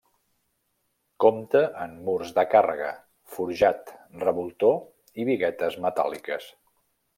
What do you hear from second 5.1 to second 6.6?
i biguetes metàl·liques.